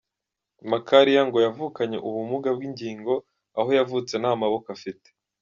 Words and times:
Macharia 0.69 1.21
ngo 1.27 1.37
yavukanye 1.45 1.97
ubumuga 2.07 2.49
bw’ingingo 2.55 3.13
aho 3.59 3.69
yavutse 3.77 4.13
nta 4.17 4.31
maboko 4.41 4.67
afite. 4.75 5.07